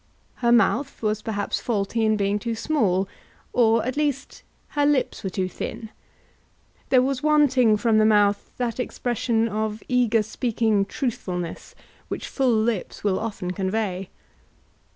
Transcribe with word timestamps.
Her 0.37 0.51
mouth 0.51 1.03
was 1.03 1.21
perhaps 1.21 1.59
faulty 1.59 2.03
in 2.03 2.17
being 2.17 2.39
too 2.39 2.55
small, 2.55 3.07
or, 3.53 3.85
at 3.85 3.95
least, 3.95 4.41
her 4.69 4.83
lips 4.83 5.23
were 5.23 5.29
too 5.29 5.47
thin. 5.47 5.91
There 6.89 7.03
was 7.03 7.21
wanting 7.21 7.77
from 7.77 7.99
the 7.99 8.05
mouth 8.07 8.49
that 8.57 8.79
expression 8.79 9.47
of 9.47 9.83
eager 9.87 10.23
speaking 10.23 10.85
truthfulness 10.85 11.75
which 12.07 12.27
full 12.27 12.49
lips 12.55 13.03
will 13.03 13.19
often 13.19 13.51
convey. 13.51 14.09